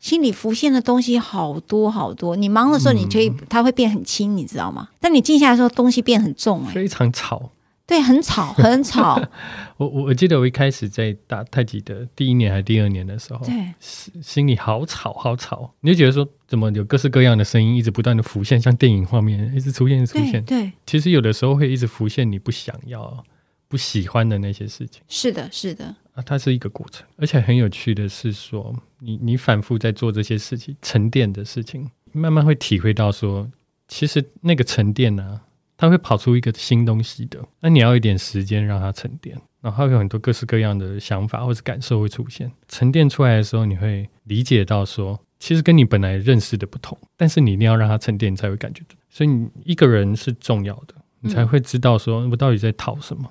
[0.00, 2.36] 心里浮现的东西好多好多。
[2.36, 4.88] 你忙的时候，你可以它会变很轻，你知道吗？
[5.00, 7.50] 但你静下来的时候，东西变很重哎，非常吵。
[7.86, 9.14] 对，很吵，很吵。
[9.78, 15.72] 我我我记得我一开始在打太极的第一年还是第二年的时候，对，心里好吵，好吵。
[15.80, 20.44] 你就觉得说，怎么有各式各样的声音一直不断的浮现，像电影画面一直出现，出现。
[20.44, 23.24] 对，对，其实有的时候会一直浮现你不想要、
[23.68, 25.00] 不喜欢的那些事情。
[25.06, 25.84] 是的，是的。
[26.14, 33.48] 啊，它是一个过程，而且很有趣的是说，你你反复在做这些事情，沉淀的事情，慢慢会体会到说，
[33.86, 35.45] 其实那个沉淀呢、啊。
[35.76, 42.50] 它会跑出一个新东西的，那你要一点时间让它沉淀，然后会有很多各式各样的想法或者感受会出现。
[42.68, 48.96] 沉淀出来的时候，你会理解到说，其实跟你本来认识的不同，但是你一定要让它沉淀，你才会感觉到。
[49.10, 53.30] 所以你一个人是重要的，你才会知道说我到底在讨什么。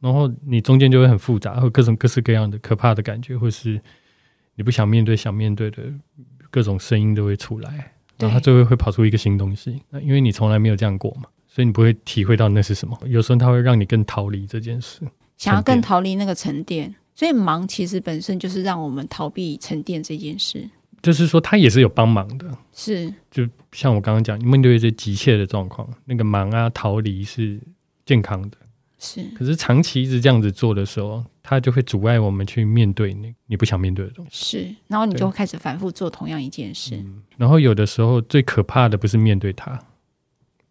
[0.00, 3.80] 然后你中间就会很复杂，会各种各式各样的可怕的感觉，或是
[4.54, 5.82] 你不想面对、想面对的
[6.50, 9.82] 各种声音都会出来，然后它最后会跑出一个新东西。
[9.90, 11.24] 那因为你从来没有这样过嘛。
[11.54, 15.02] 所以你不会体会到那是什么，有时候它会让你更逃离这件事。
[15.36, 16.92] 想要更逃离那个沉淀。
[17.14, 20.68] 所以忙其实本身就是让我们逃避沉淀这件事。
[21.00, 22.58] 就是说，它也是有帮忙的。
[22.72, 27.60] 是，就像我刚刚讲，你面对一些急切的状况，那个忙啊，逃离是
[28.04, 28.56] 健康的。
[28.98, 34.58] 是，可是长期一直这样子做的时候，它就会阻碍我们去面对那你不想面对的东西。
[34.58, 36.96] 是，然后你就会开始反复做同样一件事。
[36.96, 39.78] 嗯，然后有的时候最可怕的不是面对它，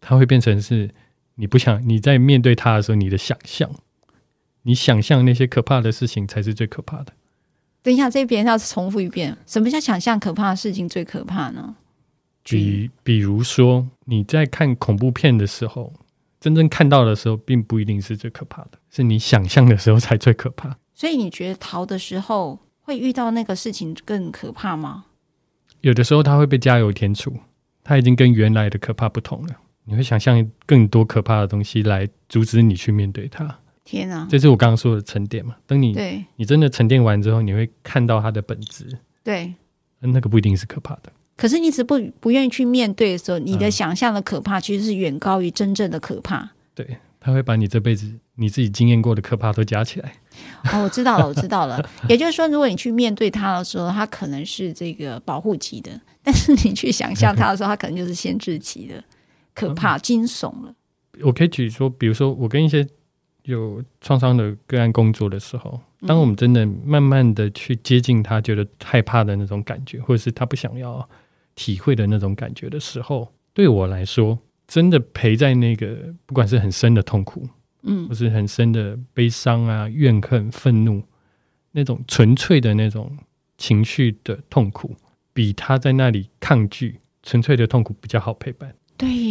[0.06, 0.90] 它会变成是
[1.36, 3.70] 你不想你在面对它的时候，你的想象，
[4.62, 7.12] 你想象那些可怕的事情才是最可怕的。
[7.82, 11.76] 等一下，这边要重复一遍，什么叫想象可怕的事情最可怕呢？
[12.42, 15.92] 比比如说你在看恐怖片的时候。
[16.40, 20.76] 真正看到的时候，并不一定是最可怕的，是你想象的时候才最可怕。
[20.92, 25.06] 所以你觉得逃的时候会遇到那个事情更可怕吗？
[25.80, 27.34] 有的时候它会被加油添醋，
[27.82, 29.56] 它已经跟原来的可怕不同了。
[29.84, 33.58] 你会想象更多可怕的东西来阻止你去面对它。
[33.84, 34.26] 天啊！
[34.30, 35.54] 这是我刚刚说的沉淀嘛？
[35.66, 38.86] 等你对你真的沉淀完之后，你会看到它的本质。
[39.22, 39.52] 对，
[40.00, 41.12] 那个不一定是可怕的。
[41.36, 46.38] 可是你一直不不愿意去面对的时候，你的想象的可怕其实是远高于真正的可怕。
[46.38, 50.12] 嗯、对，他会把你这辈子你自己经验过的可怕都加起来。
[50.72, 51.78] 哦，我知道了，我知道了。
[52.08, 55.92] 也就是说，如果你去面对它的时候，它可能是这个保护级的；
[56.22, 59.04] 但是你去想象它的时候，它可能就是限制级的，
[59.54, 60.74] 可怕、惊悚了。
[61.22, 62.86] 我可以举说，比如说我跟一些
[63.44, 71.08] 有创伤的个案工作的时候，当我们真的慢慢的去接近他，觉得害怕的那种感觉，或者是他不想要。
[71.56, 74.36] 体会的那种感觉的时候，对我来说，
[74.66, 77.48] 真的陪在那个不管是很深的痛苦，
[77.82, 81.00] 嗯，或是很深的悲伤啊、怨恨、愤怒，
[81.70, 83.16] 那种纯粹的那种
[83.56, 84.96] 情绪的痛苦，
[85.32, 88.74] 比他在那里抗拒纯粹的痛苦比较好陪伴。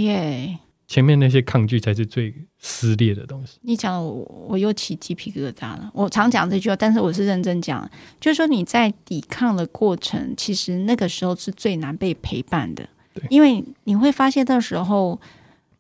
[0.04, 0.60] 对耶。
[0.86, 3.58] 前面那些抗拒才是最撕裂的东西。
[3.62, 5.90] 你讲我，我又起鸡皮疙瘩了。
[5.94, 7.90] 我常讲这句话，但是我是认真讲，
[8.20, 12.88] 就是说你在抵抗的过程，其实那个时候是最难被陪伴的。
[13.14, 15.20] 对，因为你会发现，那时候，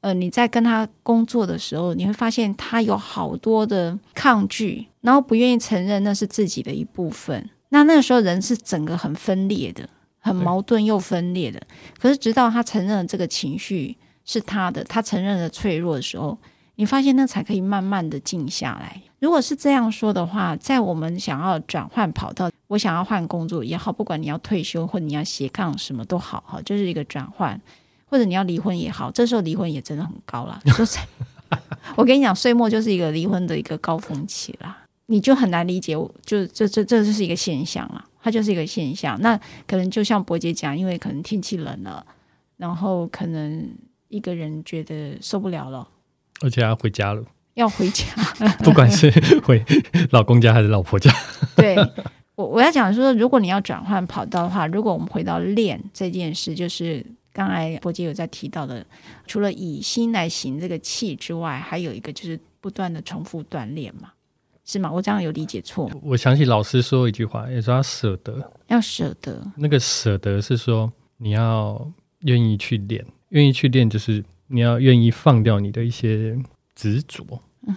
[0.02, 7.50] 呃，你在跟他工作的时候，你会发现他有好多的抗拒，然后不愿意承认那是自己的一部分。
[7.70, 9.88] 那那个时候，人是整个很分裂的，
[10.20, 11.62] 很矛盾又分裂的。
[12.00, 13.98] 可是，直到他承认了这个情绪。
[14.26, 16.38] 是他的，他承认了脆弱的时候，
[16.76, 19.02] 你发现那才可以慢慢的静下来。
[19.20, 27.60] 如果是这样说的话，在我们想要转换跑道，我想要换工作也好，不管你要退休或你要斜杠什么都好，哈，就是一个转换，
[28.06, 30.60] 或者你要离婚也好，这时候离婚也真的很高了。
[30.66, 31.58] 你说实在，
[31.96, 35.94] 我跟你讲，岁末就是一个离婚的一个高峰期啦，你就很难理解，
[36.26, 39.18] 就这这这就是一个现象了，它就是一个现象。
[39.22, 42.06] 那可能就像伯杰讲，因为可能天气冷了，
[42.58, 43.70] 然后可能。
[44.14, 45.88] 一个人觉得受不了了，
[46.42, 47.24] 而且要回家了，
[47.56, 48.06] 要回家，
[48.64, 49.64] 不管是回
[50.12, 51.12] 老公家还是老婆家。
[51.58, 51.76] 对，
[52.36, 58.86] 我我要讲说，如果你要转换跑道的话，如果我们回到练这件事，就是刚才柏杰有在提到的，
[59.26, 64.12] 除了以心来行这个气之外，还有一个就是不断的重复锻炼嘛，
[64.64, 64.92] 是吗？
[64.92, 65.96] 我这样有理解错吗？
[66.04, 69.44] 我想起老师说一句话，也说要舍得，要舍得。
[69.56, 73.04] 那个舍得是说你要愿意去练。
[73.34, 76.38] 愿意去练，就是你要愿意放掉你的一些
[76.74, 77.24] 执着。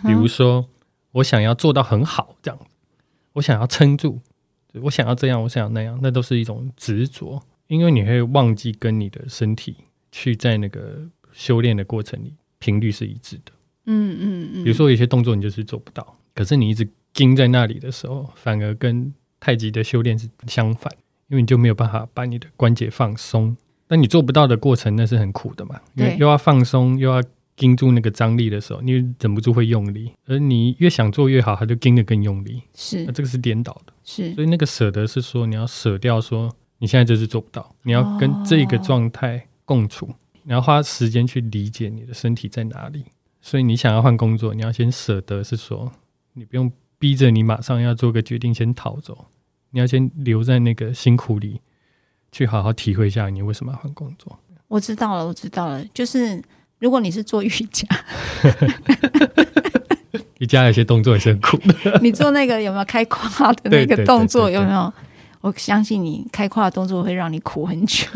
[0.04, 0.68] 比如说，
[1.12, 2.58] 我想要做到很好，这样，
[3.32, 4.20] 我想要撑住，
[4.82, 7.42] 我想要这样，我想要那样，那都是一种执着。
[7.68, 9.76] 因为你会忘记跟你的身体
[10.12, 13.52] 去在那个修炼的过程里频率是一致的。
[13.86, 14.64] 嗯嗯嗯。
[14.64, 20.92] 比如说，有些动作你就是做不到，可是你一直盯在那里的时候，反而跟太极的修炼是相反，
[21.28, 23.56] 因为你就没有办法把你的关节放松。
[23.88, 25.80] 但你做不到的过程，那是很苦的嘛。
[25.94, 27.22] 因为又要放松，又要
[27.54, 30.12] 盯住那个张力的时候，你忍不住会用力。
[30.26, 32.62] 而你越想做越好，它就盯得更用力。
[32.74, 33.92] 是，那这个是颠倒的。
[34.04, 40.08] 是，所以那个舍得是说，你要舍掉，说你现在就是做不到，你要跟这个状态共处，
[40.42, 43.04] 你要花时间去理解你的身体在哪里。
[43.40, 45.90] 所以你想要换工作，你要先舍得，是说
[46.32, 49.26] 你不用逼着你马上要做个决定，先逃走，
[49.70, 51.60] 你要先留在那个辛苦里。
[52.36, 54.38] 去好好体会一下，你为什么要换工作？
[54.68, 55.82] 我知道了，我知道了。
[55.94, 56.42] 就是
[56.78, 57.86] 如果你是做瑜伽，
[60.38, 61.98] 瑜伽有些动作也是很苦的。
[62.04, 64.50] 你做那个有没有开胯的那个动作？
[64.50, 64.92] 有没有？
[65.40, 68.06] 我相信你开胯的动作会让你苦很久。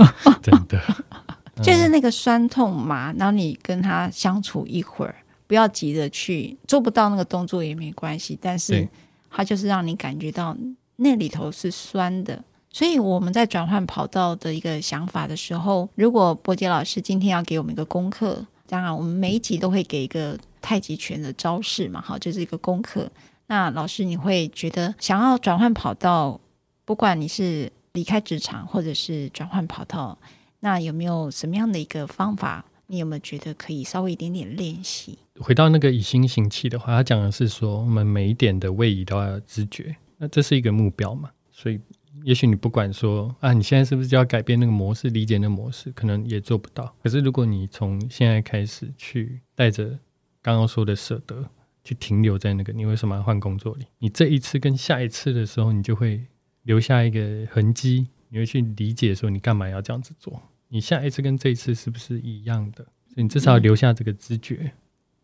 [0.43, 0.79] 真的，
[1.65, 5.15] 就是那个酸痛嘛，然后你跟他相处一会儿，
[5.47, 8.87] 不要急着去做不到那个动作也没关系，但是
[9.31, 10.55] 它就是让你感觉到
[10.97, 12.45] 那里头是酸的。
[12.73, 23.11] 所以我们在转换跑道的一个想法的时候，如果柏杰老师今天要给我们一个功课，当然我们每一集都会给一个太极拳的招式嘛，好，就是一个功课。
[23.49, 26.41] 那老师，你会觉得想要转换跑道，
[26.85, 30.17] 不管你是离开职场或者是转换跑道，
[30.61, 32.65] 那有没有什么样的一个方法？
[32.87, 35.19] 你有没有觉得可以稍微一点点练习？
[35.41, 41.31] 回到那个以心行气的话，他讲的是说，我们每一点的位移都要有知觉，那这是一个目标嘛？
[41.53, 41.81] 所以，
[42.25, 46.95] 也许你不管说啊，你现在是不是就要改变那个模式，理解那个模式，可能也做不到。
[47.03, 49.99] 可是，如果你从现在开始去带着
[50.43, 51.49] 刚刚说的舍得，
[51.83, 56.27] 去停留在那个你为什么要换工作里，你这一次跟下一次的时候，你就会
[56.65, 60.43] 留下一个痕迹，你会去理解说你干嘛要这样子做。
[60.69, 62.85] 你下一次跟这一次是不是一样的？
[63.09, 64.73] 所以你至少要留下这个知觉，嗯、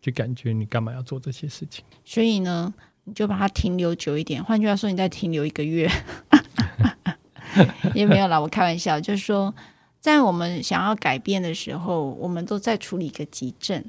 [0.00, 1.84] 去感觉你干嘛要做这些事情。
[2.04, 2.74] 所以呢，
[3.04, 4.42] 你就把它停留久一点。
[4.42, 5.88] 换句话说，你再停留一个月
[7.94, 8.40] 也没有啦。
[8.40, 9.54] 我开玩笑，就是说，
[10.00, 13.84] 在我们想要改变的时候，我们都在处理一个急症。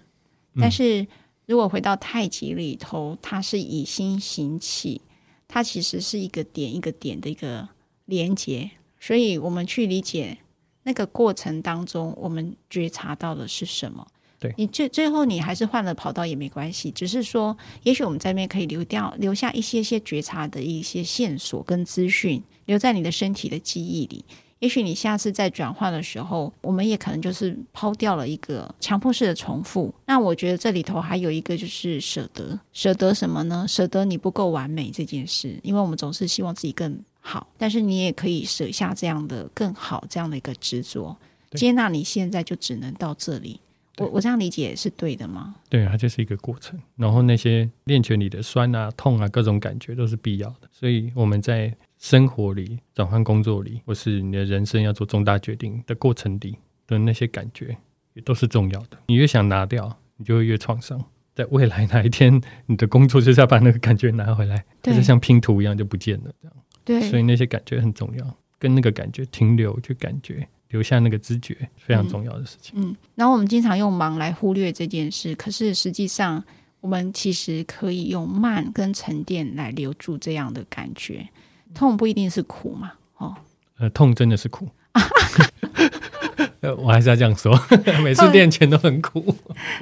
[0.59, 1.05] 但是
[1.45, 5.01] 如果回到太极里头，它是以心行气，
[5.47, 7.69] 它其实是一个点一个点的一个
[8.05, 8.71] 连接。
[8.99, 10.37] 所以我们去理解。
[10.83, 14.07] 那个过程当中，我们觉察到的是什么？
[14.39, 24.23] 对，你最最后你还是换了跑道也没关系，只是说，也许我们在那边可以留掉留下一些些觉察的一些线索跟资讯，留在你的身体的记忆里。
[24.59, 29.93] 也许你下次再转换的时候，我们也可能就是抛掉了一个强迫式的重复。
[30.07, 33.65] 那我觉得这里头还有一个就是舍得，舍得什么呢？
[33.67, 36.99] 舍得你不够完美这件事，因为我们总是希望自己更。
[37.19, 41.13] 好，但是你也可以舍下这样的更好这样的一个执着，
[41.51, 43.59] 接纳你现在就只能到这里。
[43.97, 45.55] 我我这样理解是对的吗？
[45.69, 46.79] 对，它就是一个过程。
[46.95, 50.69] 然后那些练拳里的酸啊、痛啊，各种感觉都是必要的。
[50.71, 57.75] 所以我们在生活里、转换工作里，或是你的人生要做重大决定的过程里的那些感觉，
[58.13, 58.97] 也都是重要的。
[59.07, 61.03] 你越想拿掉，你就会越创伤。
[61.33, 66.57] 在未来哪一天，你的工作就是要把那个感觉拿回来，就是像拼图一样就不见了这样。
[66.83, 72.73] 对，所以那些感觉很重要，跟那个感觉停留，去感觉留下那个知觉，非常重要的事情。
[72.79, 76.43] 嗯，嗯，然后我们经常用忙来忽略这件事，可是实际上
[76.81, 81.27] 我们其实可以用慢跟沉淀来留住这样的感觉。
[81.73, 83.35] 痛不一定是苦嘛，哦，
[83.77, 84.67] 呃，痛真的是苦，
[86.77, 87.53] 我还是要这样说，
[88.03, 89.35] 每次练拳都很苦，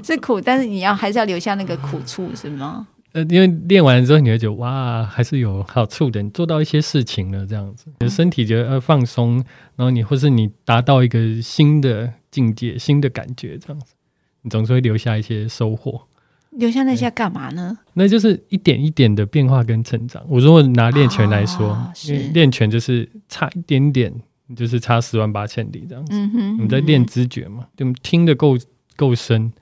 [0.04, 2.88] 是苦，但是你要还是要留下那个苦处，是吗？
[3.16, 6.22] 呃，因为练完之后，你会觉得哇，还是有好处的。
[6.22, 9.36] 你做到一些事情了，这样子，你的身体觉得呃放松，
[9.78, 13.93] 然后你或是你达到一个新的境界、新的感觉，这样子，
[14.41, 16.01] 你总是会留下一些收获。
[16.51, 17.78] 留下那些干嘛呢？
[17.93, 20.22] 那就是一点一点的变化跟成长。
[20.28, 24.13] 我如果拿练拳来说，哦、因为练拳就是差一点点，
[24.57, 26.13] 就是差十万八千里这样子。
[26.13, 28.57] 嗯哼，你在练知觉嘛，就听得够
[28.97, 29.53] 够深，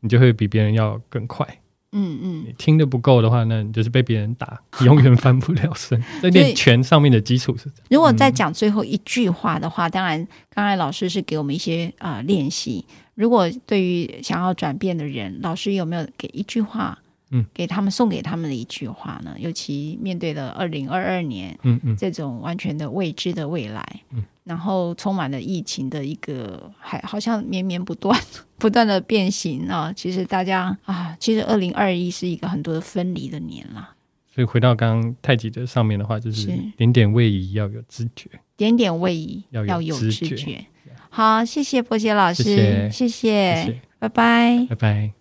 [0.00, 1.46] 你就会比别人要更快。
[1.92, 6.00] 嗯嗯，你听得不够的话，那你就是被别人打， 永远翻不了身。
[6.22, 7.86] 在练拳上面的基础是这样。
[7.90, 12.84] 如果再讲最后一句话的话，嗯、当然刚才老师是给我们一些啊、呃、练习。
[13.14, 16.98] 如果对于想要转变的人，老师有没有给一句话？
[17.32, 19.36] 嗯，给他们送给他们的一句话呢？
[19.38, 24.24] 尤其面对了二零二二年，嗯嗯，这种完全的未知的未来，嗯。
[24.50, 28.20] 然后充满了疫情的一个，还好像绵绵不断、
[28.58, 29.92] 不断的变形啊！
[29.94, 33.94] 其实大家啊，其实二零二一是一个很多的分离的年啦。
[34.34, 40.30] 所以回到刚刚太极的上面的话，就是点点位移要有知觉，点点位移要有知觉。
[40.30, 40.66] 知觉
[41.10, 45.12] 好，谢谢波杰老师，谢谢，谢谢，谢谢拜拜，拜拜。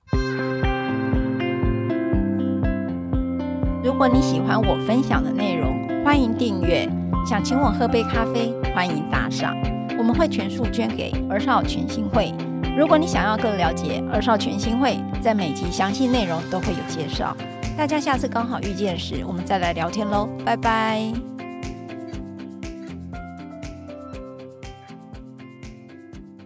[3.83, 6.87] 如果你喜欢我分享的内容，欢迎订阅。
[7.25, 9.55] 想请我喝杯咖啡，欢迎打赏，
[9.97, 12.33] 我们会全数捐给二少全新会。
[12.77, 17.35] 如果你想要更了解二少全新会，在每集详细内容都会有介绍。
[17.77, 21.11] 大家下次刚好遇见时，我们再来聊天喽，拜拜。